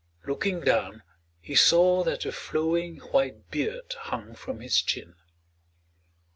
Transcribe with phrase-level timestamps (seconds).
[0.25, 1.03] Looking down
[1.41, 5.13] he saw that a flowing white beard hung from his chin.